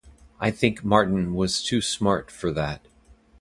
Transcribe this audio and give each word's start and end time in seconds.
I 0.39 0.49
think 0.49 0.83
Martin 0.83 1.35
was 1.35 1.61
too 1.63 1.79
smart 1.79 2.31
for 2.31 2.51
that. 2.53 2.81